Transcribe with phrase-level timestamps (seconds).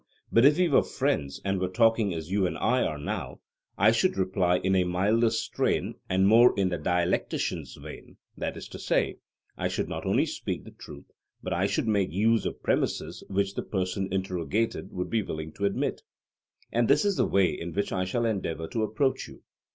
[0.31, 3.39] But if we were friends, and were talking as you and I are now,
[3.77, 8.67] I should reply in a milder strain and more in the dialectician's vein; that is
[8.69, 9.17] to say,
[9.57, 11.11] I should not only speak the truth,
[11.43, 15.65] but I should make use of premises which the person interrogated would be willing to
[15.65, 16.01] admit.
[16.71, 19.43] And this is the way in which I shall endeavour to approach you.